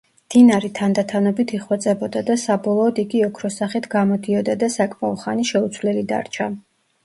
დინარი 0.35 0.69
თანდათანობით 0.77 1.53
იხვეწებოდა 1.57 2.23
და 2.31 2.39
საბოლოოდ 2.45 3.03
იგი 3.05 3.23
ოქროს 3.29 3.61
სახით 3.63 3.87
გამოდიოდა 3.95 4.59
და 4.67 4.73
საკმაო 4.81 5.23
ხანი 5.27 5.49
შეუცვლელი 5.55 6.07
დარჩა. 6.15 6.53